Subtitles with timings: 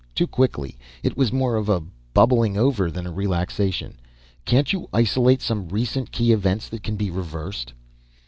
[0.15, 0.79] Too quickly.
[1.03, 1.83] It was more of a
[2.15, 3.99] bubbling over than a relaxation.
[4.45, 7.71] "Can't you isolate some recent key events that can be reversed?"